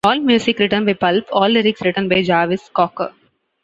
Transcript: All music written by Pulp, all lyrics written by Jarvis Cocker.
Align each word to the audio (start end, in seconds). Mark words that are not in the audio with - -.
All 0.03 0.19
music 0.19 0.57
written 0.57 0.83
by 0.83 0.93
Pulp, 0.93 1.25
all 1.31 1.47
lyrics 1.49 1.81
written 1.85 2.09
by 2.09 2.23
Jarvis 2.23 2.71
Cocker. 2.73 3.13